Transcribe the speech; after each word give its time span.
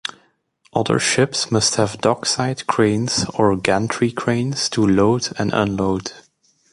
Other 0.73 0.97
ships 0.97 1.51
must 1.51 1.75
have 1.75 2.01
dock 2.01 2.25
side 2.25 2.65
cranes 2.65 3.23
or 3.35 3.55
gantry 3.55 4.11
cranes 4.11 4.67
to 4.69 4.81
load 4.83 5.27
and 5.37 5.53
unload. 5.53 6.11